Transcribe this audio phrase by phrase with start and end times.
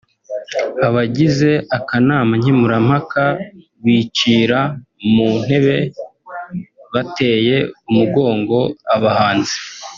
[0.87, 3.23] abagize akanama nkemurampaka
[3.83, 4.59] bicira
[5.13, 5.77] mu ntebe
[6.93, 7.55] bateye
[7.89, 8.57] umugongo
[8.95, 9.57] abahanzi